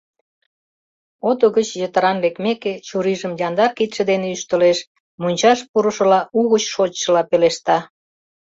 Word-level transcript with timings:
Ото 1.29 1.45
гыч 1.55 1.67
йытыран 1.81 2.17
лекмеке, 2.23 2.73
чурийжым 2.87 3.33
яндар 3.47 3.71
кидше 3.77 4.03
дене 4.11 4.27
ӱштылеш, 4.35 4.77
мончаш 5.21 5.59
пурышыла, 5.69 6.19
угыч 6.39 6.63
шочшыла 6.73 7.23
пелешта: 7.29 7.77